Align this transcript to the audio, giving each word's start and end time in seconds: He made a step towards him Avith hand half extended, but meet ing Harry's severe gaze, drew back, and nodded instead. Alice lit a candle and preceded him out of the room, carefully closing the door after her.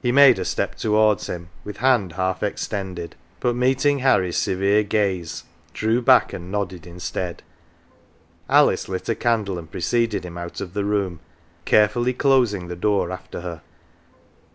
He 0.00 0.10
made 0.10 0.38
a 0.38 0.44
step 0.46 0.74
towards 0.76 1.26
him 1.26 1.50
Avith 1.66 1.76
hand 1.76 2.12
half 2.12 2.42
extended, 2.42 3.14
but 3.40 3.54
meet 3.54 3.84
ing 3.84 3.98
Harry's 3.98 4.38
severe 4.38 4.82
gaze, 4.82 5.44
drew 5.74 6.00
back, 6.00 6.32
and 6.32 6.50
nodded 6.50 6.86
instead. 6.86 7.42
Alice 8.48 8.88
lit 8.88 9.10
a 9.10 9.14
candle 9.14 9.58
and 9.58 9.70
preceded 9.70 10.24
him 10.24 10.38
out 10.38 10.62
of 10.62 10.72
the 10.72 10.86
room, 10.86 11.20
carefully 11.66 12.14
closing 12.14 12.68
the 12.68 12.74
door 12.74 13.10
after 13.12 13.42
her. 13.42 13.60